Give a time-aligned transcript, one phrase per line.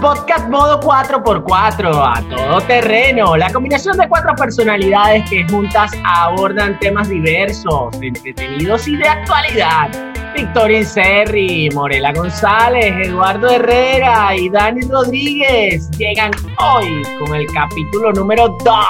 [0.00, 7.10] Podcast Modo 4x4, a todo terreno, la combinación de cuatro personalidades que juntas abordan temas
[7.10, 9.90] diversos, entretenidos y de actualidad.
[10.34, 18.56] Victoria Inserri, Morela González, Eduardo Herrera y Dani Rodríguez llegan hoy con el capítulo número
[18.64, 18.84] 2.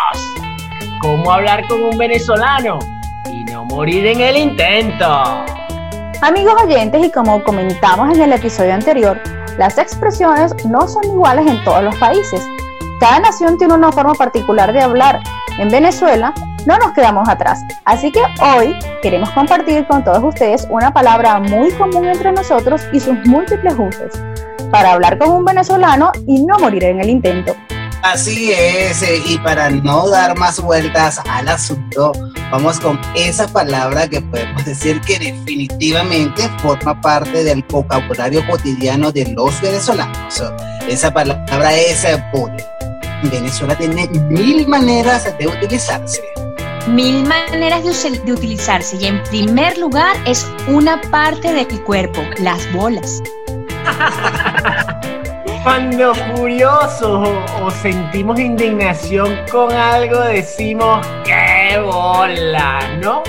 [1.01, 2.79] ¿Cómo hablar con un venezolano
[3.27, 5.45] y no morir en el intento?
[6.23, 9.21] Amigos oyentes, y como comentamos en el episodio anterior,
[9.61, 12.49] las expresiones no son iguales en todos los países.
[12.99, 15.21] Cada nación tiene una forma particular de hablar.
[15.59, 16.33] En Venezuela
[16.67, 17.61] no nos quedamos atrás.
[17.85, 23.01] Así que hoy queremos compartir con todos ustedes una palabra muy común entre nosotros y
[23.01, 24.19] sus múltiples usos,
[24.71, 27.55] para hablar con un venezolano y no morir en el intento.
[28.03, 32.13] Así es, eh, y para no dar más vueltas al asunto,
[32.51, 39.33] vamos con esa palabra que podemos decir que definitivamente forma parte del vocabulario cotidiano de
[39.35, 40.43] los venezolanos.
[40.89, 42.65] Esa palabra es bullying.
[43.25, 46.23] Venezuela tiene mil maneras de utilizarse.
[46.89, 52.23] Mil maneras de, de utilizarse y en primer lugar es una parte de mi cuerpo,
[52.39, 53.23] las bolas.
[55.63, 57.29] Cuando furiosos
[57.61, 62.81] o, sentimos indignación con algo, decimos ¡qué bola!
[63.01, 63.23] ¿No?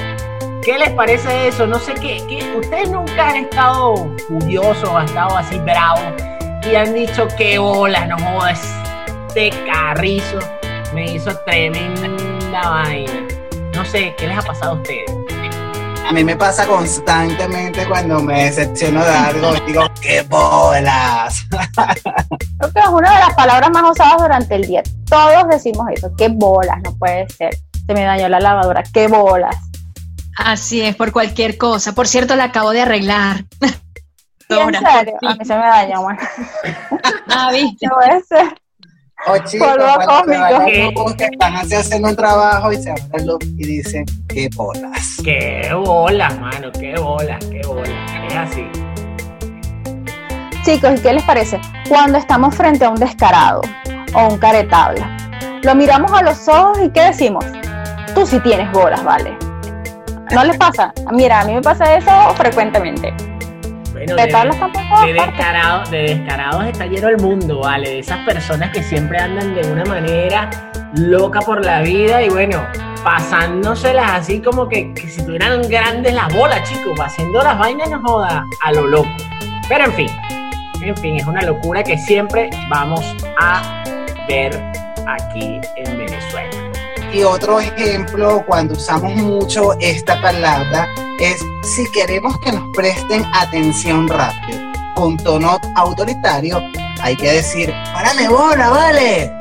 [0.64, 1.68] ¿Qué les parece eso?
[1.68, 2.22] No sé qué,
[2.58, 6.14] Ustedes nunca han estado furiosos han estado así bravos
[6.70, 8.06] y han dicho ¡qué bola!
[8.08, 10.40] No este carrizo
[10.94, 13.28] me hizo tremenda vaina.
[13.74, 15.21] No sé, ¿qué les ha pasado a ustedes?
[16.08, 21.48] A mí me pasa constantemente cuando me decepciono de algo y digo, ¡qué bolas!
[21.52, 24.84] Creo que es una de las palabras más usadas durante el día.
[25.10, 26.78] Todos decimos eso, ¡qué bolas!
[26.84, 27.56] No puede ser.
[27.88, 29.56] Se me dañó la lavadora, ¡qué bolas!
[30.38, 31.94] Así es, por cualquier cosa.
[31.94, 33.46] Por cierto, la acabo de arreglar.
[34.50, 35.18] ¿En serio?
[35.22, 36.20] A mí se me dañó, bueno.
[37.28, 37.88] Ah, ¿viste?
[37.88, 38.61] Puede ser.
[39.28, 43.28] O chicos, cuando que están haciendo un trabajo y se abren
[43.58, 45.18] y dicen, qué bolas.
[45.24, 47.90] Qué bolas, mano, qué bolas, qué bolas.
[48.28, 48.68] Es así.
[50.64, 51.60] Chicos, ¿y qué les parece?
[51.88, 53.62] Cuando estamos frente a un descarado
[54.16, 55.18] o un caretabla,
[55.62, 57.46] lo miramos a los ojos y ¿qué decimos?
[58.16, 59.38] Tú sí tienes bolas, ¿vale?
[60.31, 60.94] ¿No les pasa?
[61.12, 63.14] Mira, a mí me pasa eso frecuentemente
[63.94, 64.06] de,
[65.13, 67.90] descarados, de descarados está lleno el mundo, ¿vale?
[67.90, 70.50] De esas personas que siempre andan de una manera
[70.96, 72.63] loca por la vida y bueno,
[73.03, 78.46] pasándoselas así como que, si tuvieran grandes las bolas, chicos, haciendo las vainas no joda
[78.62, 79.09] a lo loco.
[79.69, 80.09] Pero en fin,
[80.81, 83.84] en fin, es una locura que siempre vamos a
[84.28, 84.51] ver
[85.07, 86.00] aquí en.
[87.14, 90.88] Y otro ejemplo, cuando usamos mucho esta palabra,
[91.20, 94.60] es si queremos que nos presten atención rápido,
[94.96, 96.62] con tono autoritario,
[97.02, 99.34] hay que decir, ¡párame bola, vale!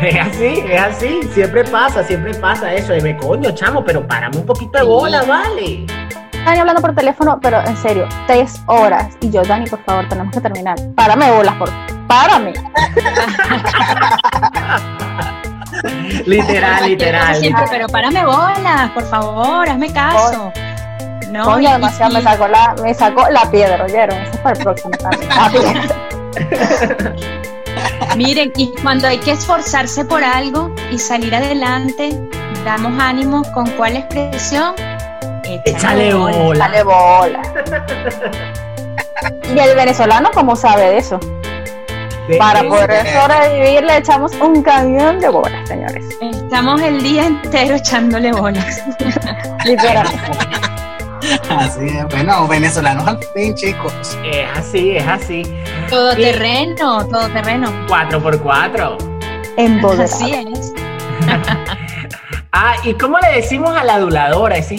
[0.00, 4.38] Es así, es así, siempre pasa, siempre pasa eso, de me coño, chamo, pero párame
[4.38, 5.86] un poquito de bola, vale.
[6.32, 9.14] Están hablando por teléfono, pero en serio, tres horas.
[9.20, 10.76] Y yo, Dani, por favor, tenemos que terminar.
[10.96, 11.70] Párame bolas, por
[12.08, 12.54] párame.
[16.26, 17.36] literal, literal.
[17.36, 20.52] Siempre, pero párame bolas, por favor, hazme caso.
[21.30, 24.18] No, Coño, demasiado me sacó la, me sacó la piedra, ¿oyeron?
[24.20, 24.94] Eso es para el próximo.
[28.16, 32.16] Miren, y cuando hay que esforzarse por algo y salir adelante,
[32.64, 34.76] damos ánimo con cuál expresión?
[35.64, 36.66] Échale bola.
[36.66, 37.42] Échale bola.
[39.54, 41.18] y el venezolano, ¿cómo sabe de eso?
[42.38, 46.06] Para poder sobrevivir le echamos un camión de bolas, señores.
[46.22, 48.82] Estamos el día entero echándole bolas.
[51.50, 53.92] Así es, bueno, venezolanos al fin, chicos.
[54.24, 55.42] Es así, es así.
[55.88, 57.72] Todo terreno, todo terreno.
[57.88, 58.96] 4x4.
[59.56, 60.74] En Así es.
[62.52, 64.56] ah, ¿y cómo le decimos a la aduladora?
[64.56, 64.76] Ese,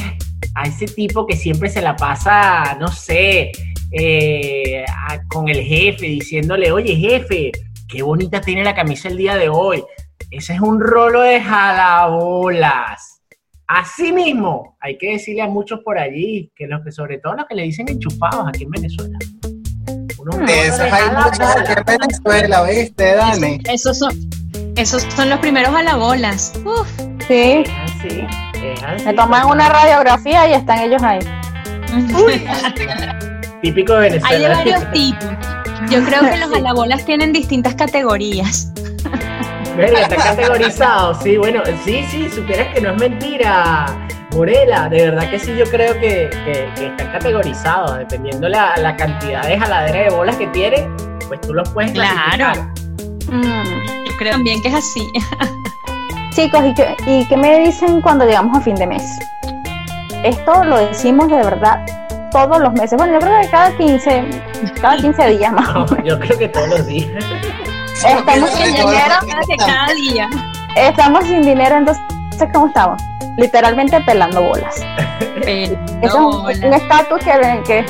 [0.54, 3.52] a ese tipo que siempre se la pasa, no sé,
[3.97, 4.83] eh,
[5.30, 7.51] con el jefe, diciéndole, oye jefe,
[7.88, 9.83] qué bonita tiene la camisa el día de hoy.
[10.31, 13.21] Ese es un rolo de jalabolas.
[13.68, 17.56] Asimismo, hay que decirle a muchos por allí, que los que sobre todo los que
[17.56, 19.18] le dicen enchufados aquí en Venezuela.
[20.47, 23.59] Esos hay muchos aquí en Venezuela, ¿viste, Dani?
[23.71, 24.12] Esos son,
[24.75, 26.53] esos son los primeros a la bolas.
[26.65, 26.88] Uf.
[27.27, 27.63] Sí.
[27.83, 31.19] así, Me toman una radiografía y están ellos ahí.
[33.66, 34.36] Típico de Venezuela.
[34.36, 35.30] Hay de varios tipos.
[35.90, 38.72] Yo creo que los alabolas tienen distintas categorías.
[39.76, 43.88] Verga, está categorizado, sí, bueno, sí, sí, supieras que no es mentira,
[44.36, 49.42] Morela, de verdad que sí, yo creo que, que, están categorizados, dependiendo la, la cantidad
[49.48, 50.88] de jaladera de bolas que tiene,
[51.28, 52.36] pues tú los puedes Claro.
[52.36, 52.58] clasificar.
[53.32, 54.06] Mm.
[54.08, 55.12] Yo creo también que es así.
[56.36, 59.04] Chicos, ¿y qué, ¿y qué me dicen cuando llegamos a fin de mes?
[60.24, 61.84] Esto lo decimos de verdad
[62.36, 62.98] todos los meses.
[62.98, 64.24] Bueno, yo creo que cada 15,
[64.82, 65.74] cada 15 días más.
[65.74, 67.10] No, yo creo que todos los días.
[67.96, 69.16] Estamos enero,
[69.48, 70.30] De cada día.
[70.76, 72.04] Estamos sin dinero, entonces,
[72.54, 73.02] ¿cómo estamos?
[73.38, 74.76] Literalmente pelando bolas.
[75.46, 75.80] Eso
[76.50, 77.86] es un- estatus que, que,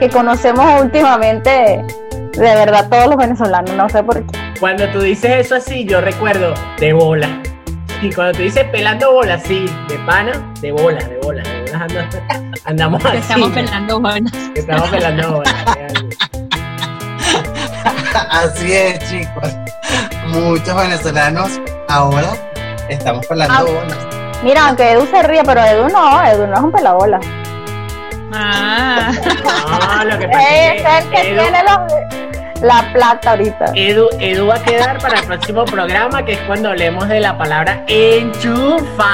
[0.00, 1.84] que conocemos últimamente
[2.32, 4.38] de verdad todos los venezolanos, no sé por qué.
[4.58, 7.28] Cuando tú dices eso así, yo recuerdo de bola.
[8.02, 11.82] Y cuando tú dices pelando bolas, sí, de pana, de bolas, de bolas, de bolas
[11.82, 13.16] anda- andamos así.
[13.18, 14.22] estamos pelando bolas.
[14.54, 15.54] Estamos pelando bolas.
[18.30, 19.48] Así es, chicos.
[20.28, 22.28] Muchos venezolanos ahora
[22.88, 23.62] estamos hablando Ah.
[23.62, 23.98] bolas.
[24.42, 27.20] Mira, aunque Edu se ríe, pero Edu no, Edu no es un pelabola.
[28.32, 29.10] Ah,
[29.44, 31.92] No, lo que pasa Es es el que que Edu, tiene los-
[32.62, 33.64] la plata ahorita.
[33.74, 37.36] Edu, Edu va a quedar para el próximo programa, que es cuando hablemos de la
[37.36, 39.10] palabra enchufado.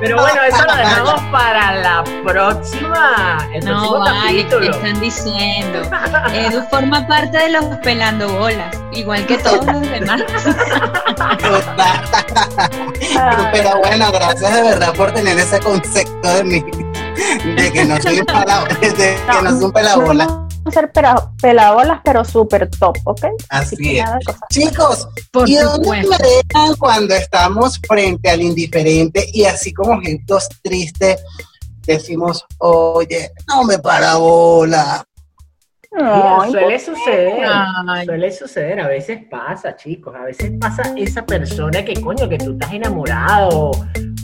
[0.00, 4.70] Pero bueno, eso lo dejamos para la próxima, el no vale, ¿qué capítulo.
[4.70, 5.82] están diciendo?
[6.32, 10.22] Edu forma parte de los pelando bolas, igual que todos los demás.
[13.52, 16.64] Pero bueno, gracias de verdad por tener ese concepto de mí,
[17.56, 20.47] de que no soy un de que no soy un pelabola.
[20.72, 23.26] Ser pela- pelabolas, pero súper top, ¿ok?
[23.48, 24.06] Así que es.
[24.50, 30.48] Chicos, Por ¿y dónde me dejan cuando estamos frente al indiferente y así como gestos
[30.62, 31.22] tristes
[31.86, 35.04] decimos, oye, no me para bola?
[35.90, 37.46] Mira, Ay, suele suceder,
[37.88, 38.04] Ay.
[38.04, 42.52] suele suceder, a veces pasa, chicos, a veces pasa esa persona que coño, que tú
[42.52, 43.70] estás enamorado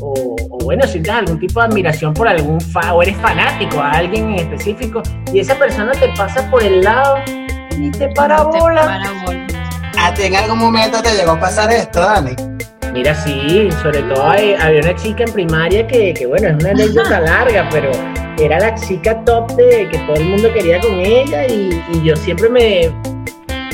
[0.01, 3.91] o, o bueno, sientes algún tipo de admiración por algún fa o eres fanático a
[3.93, 5.03] alguien en específico
[5.33, 7.17] y esa persona te pasa por el lado
[7.79, 8.83] y te para Te bola.
[8.83, 9.53] para bolas.
[9.99, 12.35] ¿A ti en algún momento te llegó a pasar esto, Dani?
[12.93, 16.71] Mira, sí, sobre todo hay- había una chica en primaria que, que, bueno, es una
[16.71, 17.91] anécdota larga, pero
[18.39, 22.15] era la chica top de que todo el mundo quería con ella y, y yo
[22.17, 22.93] siempre me,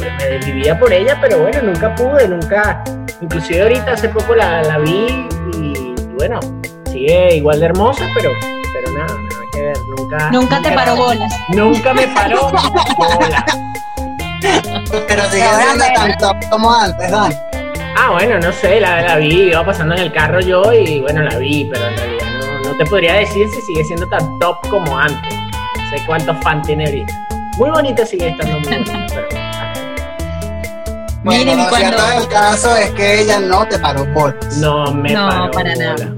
[0.00, 2.82] me, desvivía por ella, pero bueno, nunca pude, nunca,
[3.20, 5.26] inclusive ahorita hace poco la, la vi
[6.20, 6.38] bueno,
[6.92, 8.30] sigue igual de hermosa, pero,
[8.74, 10.30] pero nada, nada que ver, nunca.
[10.30, 11.32] Nunca te paró bolas.
[11.48, 12.50] Nunca me paró
[12.98, 13.46] bola.
[15.08, 17.34] Pero sigue siendo tan top como antes, Dani.
[17.96, 21.22] Ah, bueno, no sé, la, la vi, iba pasando en el carro yo y bueno,
[21.22, 24.58] la vi, pero en realidad no, no te podría decir si sigue siendo tan top
[24.68, 25.34] como antes.
[25.34, 27.28] No sé cuántos fans tiene ahorita.
[27.56, 29.39] Muy bonita sigue estando muy bonita, pero...
[31.22, 34.56] Bueno, Miren, lo cuando- cierto del caso es que ella no te paró bolas.
[34.56, 35.94] No me No, paró para bola.
[35.94, 36.14] nada.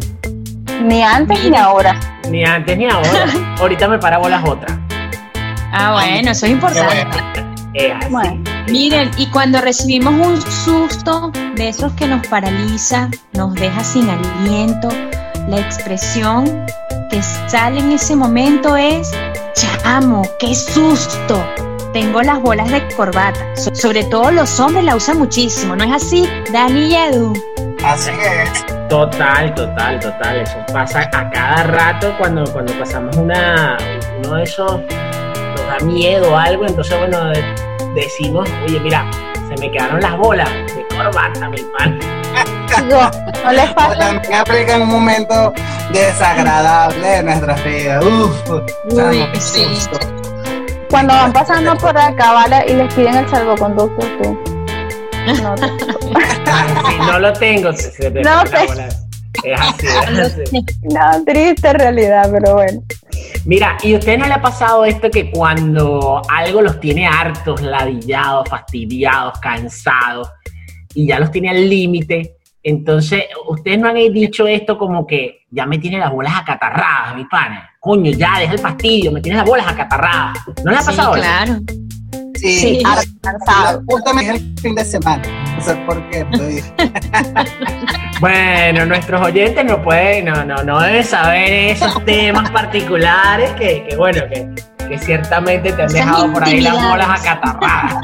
[0.83, 1.99] Ni antes ni ahora.
[2.29, 3.27] Ni antes ni ahora.
[3.61, 4.79] ahorita me para bolas otra.
[5.73, 7.05] Ah, bueno, eso es importante.
[7.05, 7.11] bueno.
[7.75, 8.11] Es así.
[8.11, 8.45] Bueno.
[8.69, 14.89] Miren, y cuando recibimos un susto de esos que nos paraliza, nos deja sin aliento,
[15.49, 16.45] la expresión
[17.11, 19.11] que sale en ese momento es,
[19.55, 21.43] chamo, qué susto.
[21.93, 23.41] Tengo las bolas de corbata.
[23.57, 26.29] So- sobre todo los hombres la usan muchísimo, ¿no es así?
[26.53, 27.33] Dani y Edu.
[27.85, 28.65] Así es.
[28.89, 30.37] Total, total, total.
[30.41, 33.77] Eso pasa a cada rato cuando, cuando pasamos una,
[34.25, 37.45] uno de esos, nos da miedo o algo, entonces bueno, de-
[37.95, 39.05] decimos, oye, mira,
[39.49, 41.99] se me quedaron las bolas de corbata, mi pan.
[42.89, 43.11] Digo,
[43.45, 43.99] no les pasa.
[43.99, 45.53] también aplica en un momento
[45.93, 48.01] desagradable de nuestra vida.
[48.01, 48.61] Uf,
[49.33, 49.65] qué sí.
[49.75, 49.99] susto.
[50.93, 52.65] Cuando van pasando por acá, ¿vale?
[52.69, 54.39] Y les piden el salvoconducto, tú.
[55.43, 55.71] No, te-
[56.99, 58.67] no lo tengo, se, se me No sé.
[58.67, 59.07] bolas.
[59.45, 60.43] Es así, es así.
[60.83, 62.83] no, triste realidad, pero bueno.
[63.47, 67.61] Mira, ¿y a usted no le ha pasado esto que cuando algo los tiene hartos,
[67.63, 70.31] ladillados, fastidiados, cansados,
[70.95, 75.67] y ya los tiene al límite, entonces ustedes no han dicho esto como que ya
[75.67, 77.71] me tiene las bolas acatarradas, mi pana?
[77.79, 80.39] Coño, ya, deja el fastidio, me tienes las bolas acatarradas.
[80.65, 81.23] ¿No le ha Sí, pasado eso?
[81.25, 81.59] claro.
[82.35, 82.83] Sí, Sí.
[83.87, 85.23] Justamente el fin de semana.
[85.57, 86.27] No sé por qué.
[88.21, 93.97] Bueno, nuestros oyentes no pueden, no, no, no deben saber esos temas particulares que, que
[93.97, 94.49] bueno, que,
[94.87, 97.97] que ciertamente te han Esas dejado por ahí las bolas acatarradas.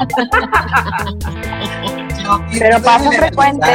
[2.59, 3.67] Pero pasa frecuente.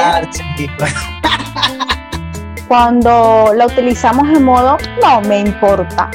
[2.76, 6.10] Cuando la utilizamos en modo, no me importa.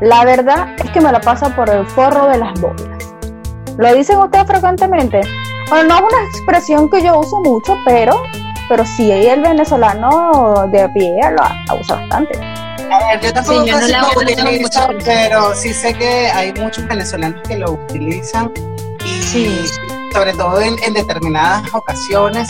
[0.00, 3.12] La verdad es que me la pasa por el forro de las bolas.
[3.76, 5.20] ¿Lo dicen ustedes frecuentemente?
[5.68, 8.22] Bueno, no es una expresión que yo uso mucho, pero,
[8.68, 12.38] pero sí el venezolano de a pie lo la usa bastante.
[12.38, 14.98] A ver, yo tampoco Sí, yo no casi la- utilizo, mucho.
[15.04, 18.52] pero sí sé que hay muchos venezolanos que lo utilizan
[19.04, 19.66] y
[20.12, 22.48] sobre todo en, determinadas ocasiones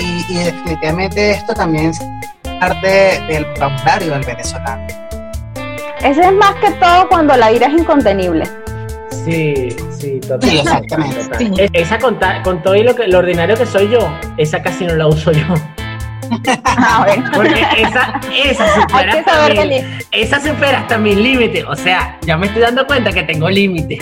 [0.00, 1.92] y, y, definitivamente esto también
[2.58, 4.86] parte del vocabulario del venezolano.
[6.02, 8.44] Ese es más que todo cuando la ira es incontenible.
[9.24, 10.48] Sí, sí, totalmente.
[10.50, 11.70] Sí, exactamente.
[11.72, 13.98] Esa con, con todo y lo, que, lo ordinario que soy yo,
[14.36, 15.44] esa casi no la uso yo.
[16.64, 21.64] Ah, Porque esa, esa supera hasta mi, esa supera hasta mis límites.
[21.68, 23.98] O sea, ya me estoy dando cuenta que tengo límites.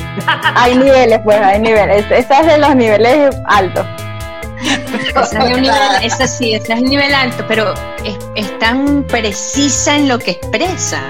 [0.55, 2.05] hay niveles, pues, hay niveles.
[2.11, 3.87] Esa es de los niveles altos.
[4.65, 11.03] Nivel, es el nivel alto, pero es, es tan precisa en lo que expresa.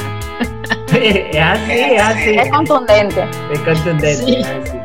[0.93, 2.31] es así, es así.
[2.39, 3.27] Es contundente.
[3.53, 4.85] Es contundente,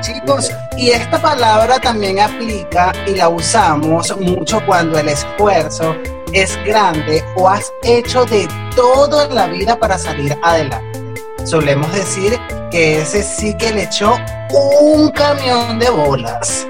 [0.00, 5.94] Chicos, y esta palabra también aplica y la usamos mucho cuando el esfuerzo
[6.32, 11.00] es grande o has hecho de todo en la vida para salir adelante.
[11.44, 12.38] Solemos decir
[12.70, 14.16] que ese sí que le echó
[14.80, 16.66] un camión de bolas.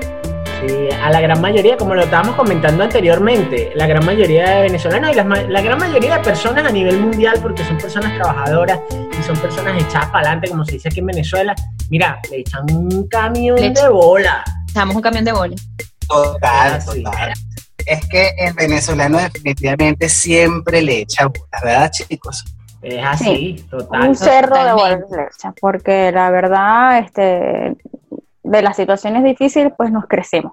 [0.65, 5.11] Sí, a la gran mayoría, como lo estábamos comentando anteriormente, la gran mayoría de venezolanos
[5.11, 8.79] y la, gran mayoría de personas a nivel mundial, porque son personas trabajadoras
[9.19, 11.55] y son personas echadas para adelante, como se dice aquí en Venezuela,
[11.91, 14.45] mira, le echan un camión de bola.
[14.69, 15.57] Echamos un camión de bola.
[16.07, 17.33] Total, total.
[17.85, 22.45] Es que el venezolano definitivamente siempre le echa bolas, ¿verdad, chicos?
[22.83, 24.11] Es así, total.
[24.11, 27.77] Un cerro de bolas le echa, porque la verdad, este,
[28.43, 30.53] de las situaciones difíciles, pues nos crecemos.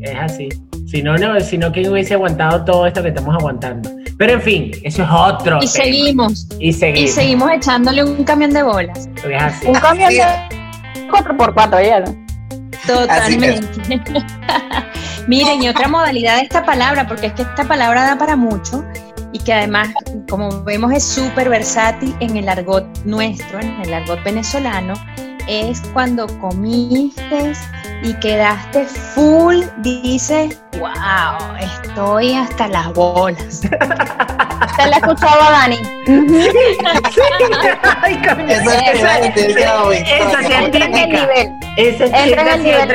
[0.00, 0.48] Es así.
[0.86, 3.90] Si no, no, si no, ¿quién hubiese aguantado todo esto que estamos aguantando?
[4.16, 5.58] Pero en fin, eso es otro.
[5.62, 6.46] Y seguimos.
[6.60, 7.10] Y seguimos.
[7.10, 9.08] Y seguimos echándole un camión de bolas.
[9.28, 9.66] Es así.
[9.66, 10.22] Un camión de
[11.08, 12.04] 4x4, ya.
[12.86, 14.02] Totalmente.
[15.26, 18.84] Miren, y otra modalidad de esta palabra, porque es que esta palabra da para mucho
[19.32, 19.88] y que además,
[20.28, 24.94] como vemos, es súper versátil en el argot nuestro, en el argot venezolano,
[25.48, 27.52] es cuando comiste
[28.02, 33.60] y quedaste full, dices, wow, estoy hasta las bolas.
[34.76, 35.78] Te la escuchaba Dani.
[38.02, 40.04] Ay, esa, esa, esa,
[41.76, 42.90] esa, ese entra en el nivel.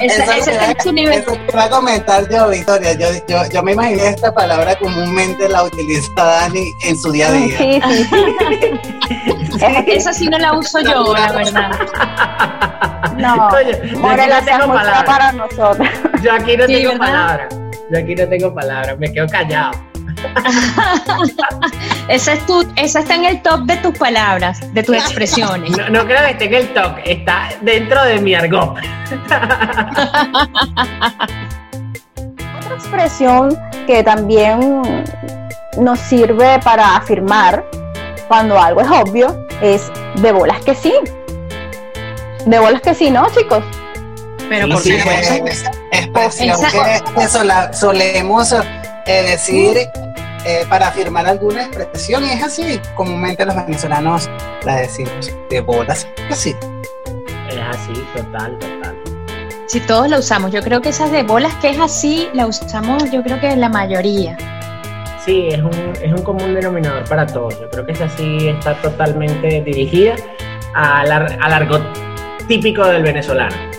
[0.00, 0.46] Ese, es.
[0.46, 2.92] Eso te va a comentar yo, Victoria.
[2.94, 7.32] Yo, yo, yo me imaginé esta palabra comúnmente la utiliza Dani en su día a
[7.32, 7.58] día.
[7.58, 8.80] Sí, sí, sí.
[9.86, 11.70] Esa sí no la uso yo, la verdad.
[13.16, 15.88] No, Oye, Morela no tengo palabras para nosotros.
[16.22, 17.48] Yo aquí no tengo palabras.
[17.90, 19.70] Yo aquí no tengo palabras, me quedo callado.
[22.08, 25.70] esa, es tu, esa está en el top de tus palabras, de tus expresiones.
[25.90, 28.78] No, creo que esté en el top, está dentro de mi argot.
[32.58, 33.56] Otra expresión
[33.86, 34.82] que también
[35.78, 37.64] nos sirve para afirmar
[38.28, 40.94] cuando algo es obvio es de bolas que sí.
[42.44, 43.64] De bolas que sí, ¿no, chicos?
[44.48, 44.96] Pero por sí,
[45.92, 46.56] expresión
[47.14, 47.28] que,
[47.76, 48.52] solemos
[49.06, 49.88] eh, decir
[50.46, 54.30] eh, para afirmar alguna expresión y es así, comúnmente los venezolanos
[54.64, 56.54] la decimos, de bolas, así.
[57.50, 58.96] Es así, total, total.
[59.66, 63.10] Si todos la usamos, yo creo que esas de bolas que es así, la usamos
[63.10, 64.36] yo creo que la mayoría.
[65.24, 67.58] Sí, es un, es un común denominador para todos.
[67.60, 70.14] Yo creo que esa sí está totalmente dirigida
[70.74, 71.82] al, al argot
[72.46, 73.75] típico del venezolano.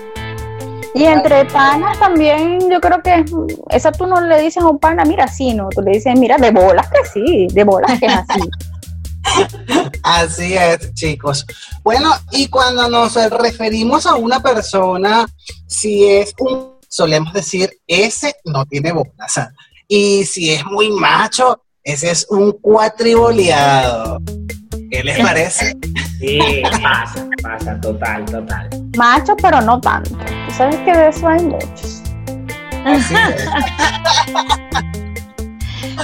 [0.97, 3.23] Y entre panas también, yo creo que
[3.69, 6.37] esa tú no le dices a un pana, mira, sí, no, tú le dices, mira,
[6.37, 8.41] de bolas que sí, de bolas que es así.
[10.03, 11.45] Así es, chicos.
[11.83, 15.27] Bueno, y cuando nos referimos a una persona,
[15.67, 19.39] si es un, solemos decir, ese no tiene bolas.
[19.87, 24.19] Y si es muy macho, ese es un cuatriboleado.
[24.89, 25.75] ¿Qué les parece?
[26.19, 26.39] Sí,
[26.81, 28.69] pasa, pasa, total, total.
[28.97, 30.11] Macho, pero no tanto.
[30.11, 32.03] Tú sabes que de eso hay muchos.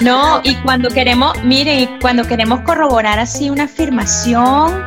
[0.01, 4.85] No, y cuando queremos, mire, cuando queremos corroborar así una afirmación,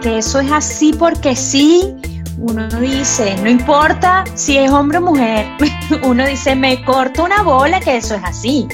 [0.00, 1.94] que eso es así porque sí,
[2.38, 5.46] uno dice, no importa si es hombre o mujer,
[6.02, 8.66] uno dice, me corto una bola, que eso es así.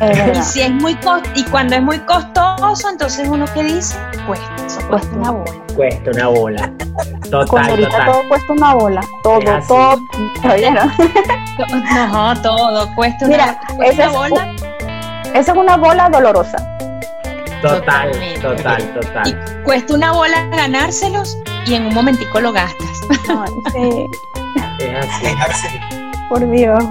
[0.00, 0.98] Y si es muy
[1.34, 3.96] y cuando es muy costoso, entonces uno que dice,
[4.26, 5.52] cuesta, eso cuesta una bola.
[5.74, 6.72] Cuesta una bola.
[7.30, 9.00] Total, Cuando ahorita todo cuesta una bola.
[9.22, 9.96] Todo, todo.
[12.12, 14.52] no, todo cuesta una, esa bola.
[15.32, 16.56] esa es una bola dolorosa.
[17.62, 18.10] Total,
[18.42, 19.28] total, total.
[19.28, 23.00] Y cuesta una bola ganárselos y en un momentico lo gastas.
[23.72, 24.06] sí.
[24.80, 25.68] Es así.
[26.28, 26.82] Por Dios.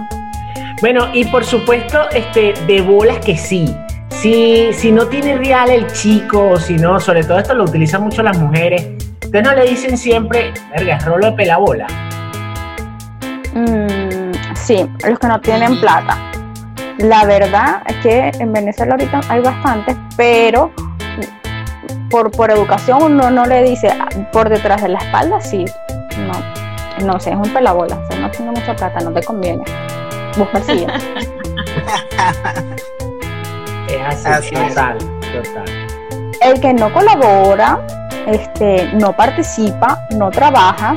[0.81, 3.73] Bueno, y por supuesto, este, de bolas que sí.
[4.09, 8.03] Si, si no tiene real el chico, o si no, sobre todo esto lo utilizan
[8.03, 8.87] mucho las mujeres,
[9.33, 11.87] Ustedes no le dicen siempre, verga, rolo de pelabola.
[13.55, 16.19] Mm, sí, los que no tienen plata.
[16.99, 20.71] La verdad es que en Venezuela ahorita hay bastantes, pero
[22.11, 23.89] por, por educación uno no le dice
[24.31, 25.65] por detrás de la espalda, sí.
[26.19, 27.95] No, no sé, es un pelabola.
[27.95, 29.63] O sea, no tiene mucha plata, no te conviene.
[30.37, 30.93] Busca el siguiente.
[33.87, 34.69] Es así, Así es.
[34.69, 35.87] total, total.
[36.41, 37.79] el que no colabora,
[38.27, 40.95] este, no participa, no trabaja,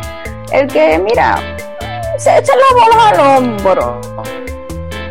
[0.52, 1.38] el que, mira,
[2.18, 4.00] se echa las bolas al hombro.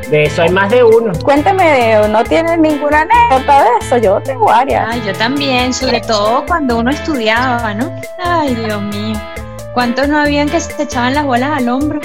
[0.09, 1.11] De eso hay más de uno.
[1.23, 3.97] Cuénteme, ¿no tiene ninguna anécdota de eso?
[3.97, 4.87] Yo tengo varias.
[4.91, 7.91] Ay, yo también, sobre todo cuando uno estudiaba, ¿no?
[8.23, 9.17] Ay, Dios mío.
[9.73, 11.99] ¿Cuántos no habían que se echaban las bolas al hombro?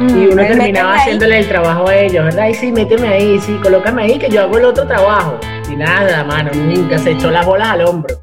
[0.00, 1.00] Mm, Y uno méteme terminaba ahí.
[1.00, 2.48] haciéndole el trabajo a ellos, ¿verdad?
[2.48, 5.38] Y sí, méteme ahí, sí, colócame ahí que yo hago el otro trabajo.
[5.70, 8.20] Y nada, mano, nunca se echó las bolas al hombro.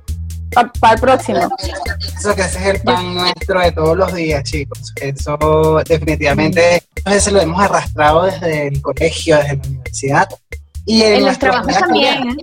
[0.81, 1.49] Para el próximo.
[2.17, 4.91] Eso que ese es el pan nuestro de todos los días, chicos.
[5.01, 10.27] Eso definitivamente a veces lo hemos arrastrado desde el colegio, desde la universidad.
[10.85, 12.35] Y en, En los trabajos también, ¿eh?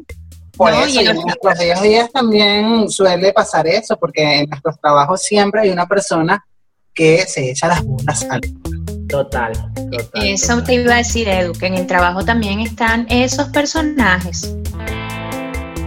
[0.56, 4.48] Por No, eso, y en los- nuestros días días también suele pasar eso, porque en
[4.48, 6.42] nuestros trabajos siempre hay una persona
[6.94, 8.40] que se echa las bolas al
[9.08, 10.08] Total, total.
[10.14, 10.64] Eso total.
[10.64, 14.54] te iba a decir, Edu, que en el trabajo también están esos personajes.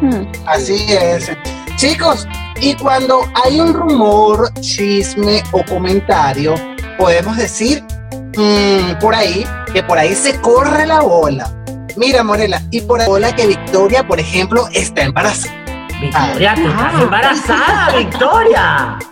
[0.01, 1.31] Mm, Así es.
[1.75, 2.27] Chicos,
[2.59, 6.55] y cuando hay un rumor, chisme o comentario,
[6.97, 7.83] podemos decir
[8.37, 11.51] mm, por ahí que por ahí se corre la bola.
[11.97, 15.53] Mira, Morela, y por la bola que Victoria, por ejemplo, está embarazada.
[16.01, 16.99] Victoria, tú estás Ah.
[17.03, 18.99] embarazada, Victoria.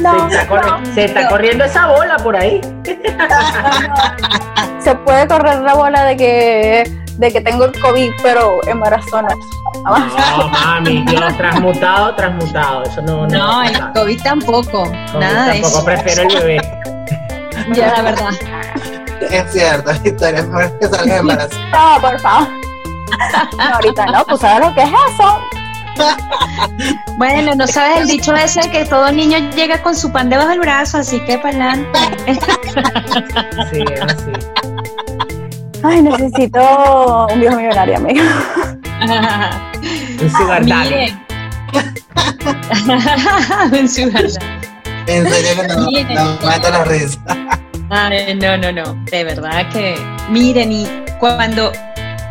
[0.00, 2.60] No, se, está corri- se está corriendo esa bola por ahí.
[4.80, 9.28] se puede correr la bola de que, de que tengo el COVID, pero embarazona.
[9.84, 12.82] No, mami, yo transmutado, transmutado.
[12.84, 13.92] Eso no, no, el.
[13.92, 14.86] COVID tampoco,
[15.18, 15.84] nada de tampoco eso.
[15.84, 16.60] prefiero el bebé.
[17.74, 18.30] Ya, la verdad.
[19.30, 21.70] Es cierto, Victoria, es mejor que salga embarazada.
[21.94, 22.48] No, por favor.
[23.58, 25.40] No, ahorita no, pues sabes lo que es eso.
[27.16, 30.60] Bueno, no sabes el dicho ese que todo niño llega con su pan debajo del
[30.60, 31.98] brazo, así que para adelante.
[33.70, 34.32] Sí, es así.
[35.82, 38.24] Ay, necesito un viejo millonario, amigo.
[40.22, 40.90] Un sugar daddy.
[40.90, 41.20] Miren.
[43.80, 44.46] Un sugar daddy.
[45.06, 46.14] En serio que no, Miren.
[46.14, 47.18] no me mata la risa.
[47.90, 48.94] Ay, no, no, no.
[49.10, 49.96] De verdad que.
[50.28, 50.86] Miren, y
[51.18, 51.72] cuando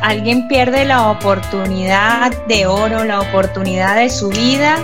[0.01, 4.75] alguien pierde la oportunidad de oro, la oportunidad de su vida,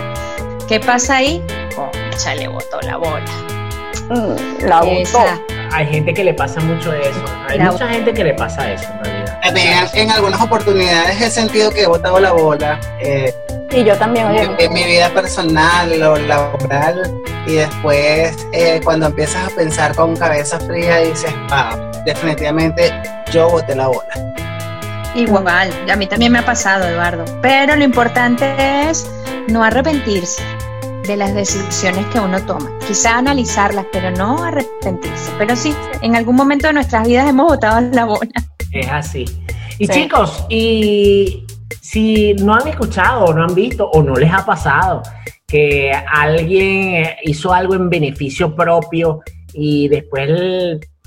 [0.68, 1.42] ¿qué pasa ahí?
[1.74, 3.24] Concha, le botó la bola.
[4.08, 5.18] Mm, La gustó.
[5.72, 7.24] Hay gente que le pasa mucho eso.
[7.48, 9.40] Hay La- mucha gente que le pasa eso, en realidad.
[9.42, 12.78] También en algunas oportunidades he sentido que he botado la bola.
[13.00, 13.34] eh,
[13.72, 14.48] Y yo también, oye.
[14.58, 17.12] en mi vida personal o laboral
[17.46, 22.92] y después eh, cuando empiezas a pensar con cabeza fría dices, ah, definitivamente
[23.32, 24.34] yo boté la bola.
[25.16, 27.24] Igual, a mí también me ha pasado, Eduardo.
[27.40, 28.54] Pero lo importante
[28.88, 29.10] es
[29.48, 30.42] no arrepentirse
[31.06, 32.70] de las decisiones que uno toma.
[32.86, 35.32] Quizá analizarlas, pero no arrepentirse.
[35.38, 38.30] Pero sí, en algún momento de nuestras vidas hemos botado la bola.
[38.72, 39.24] Es así.
[39.78, 39.92] Y Sí.
[39.92, 41.46] chicos, y
[41.80, 45.02] si no han escuchado o no han visto o no les ha pasado
[45.46, 49.20] que alguien hizo algo en beneficio propio
[49.54, 50.28] y después,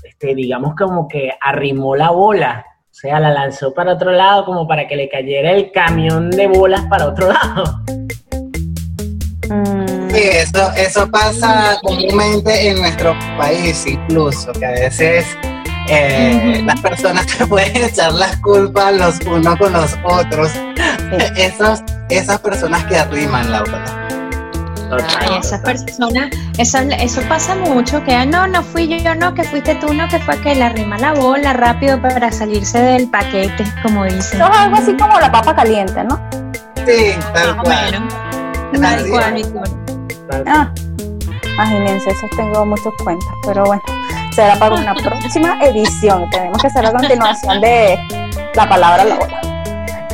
[0.02, 2.64] este, digamos como que arrimó la bola,
[3.00, 6.84] sea, la lanzó para otro lado como para que le cayera el camión de bolas
[6.90, 7.80] para otro lado.
[9.48, 15.24] Mm, Sí, eso, eso pasa comúnmente en nuestro país incluso, que a veces
[15.88, 20.50] eh, las personas se pueden echar las culpas los unos con los otros.
[21.36, 23.99] Esos, esas personas que arriman la bola.
[25.20, 29.44] Ay, esas personas, eso, eso pasa mucho, que "Ah, no, no fui yo, no, que
[29.44, 33.64] fuiste tú, no, que fue que le arrima la bola rápido para salirse del paquete,
[33.82, 34.40] como dicen.
[34.40, 36.20] Eso es algo así como la papa caliente, ¿no?
[36.86, 38.08] Sí, tal cual.
[38.80, 39.34] Tal cual.
[39.34, 39.72] Victoria.
[40.28, 40.70] Tal- Ah,
[41.54, 43.82] imagínense, eso tengo muchos cuentos, pero bueno,
[44.32, 46.28] será para una próxima edición.
[46.30, 47.98] Tenemos que hacer la continuación de
[48.54, 49.40] la palabra la bola.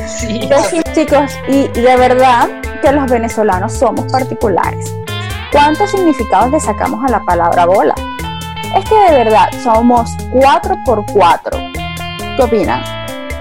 [0.07, 0.49] Sí.
[0.69, 2.47] Sí, chicos, y de verdad
[2.81, 4.93] que los venezolanos somos particulares.
[5.51, 7.95] ¿Cuántos significados le sacamos a la palabra bola?
[8.75, 11.57] Es que de verdad somos 4 por 4
[12.35, 12.81] ¿Qué opinan?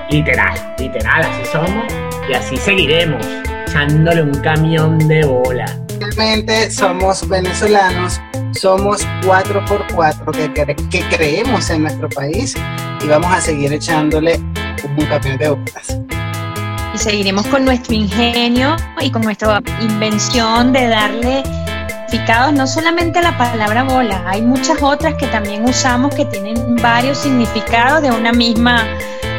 [0.08, 1.84] Literal, literal, así somos
[2.28, 3.24] y así seguiremos,
[3.66, 5.66] echándole un camión de bola.
[6.00, 8.20] Realmente somos venezolanos,
[8.52, 12.54] somos 4x4 que, cre- que creemos en nuestro país
[13.04, 14.36] y vamos a seguir echándole
[14.96, 15.98] un camión de bolas.
[16.96, 21.42] Y seguiremos con nuestro ingenio y con nuestra invención de darle
[22.08, 27.18] significados, no solamente la palabra bola, hay muchas otras que también usamos que tienen varios
[27.18, 28.82] significados de una misma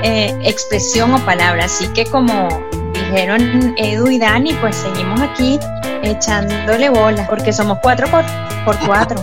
[0.04, 1.66] eh, expresión o palabra.
[1.66, 2.48] Así que como
[2.94, 5.60] dijeron Edu y Dani, pues seguimos aquí
[6.04, 8.24] echándole bola, porque somos cuatro por,
[8.66, 9.20] por cuatro.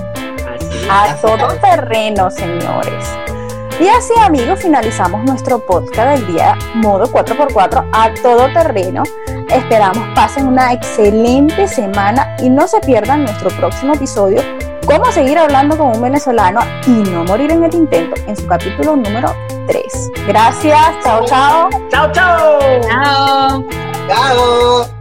[0.90, 3.06] A todo terreno, señores.
[3.80, 9.02] Y así, amigos, finalizamos nuestro podcast del día modo 4x4 a todo terreno.
[9.48, 14.42] Esperamos pasen una excelente semana y no se pierdan nuestro próximo episodio,
[14.86, 18.96] cómo seguir hablando con un venezolano y no morir en el intento, en su capítulo
[18.96, 19.34] número
[19.66, 20.10] 3.
[20.28, 21.68] Gracias, chao, chao.
[21.90, 22.60] Chao, chao.
[22.82, 23.64] Chao.
[24.08, 24.93] Chao.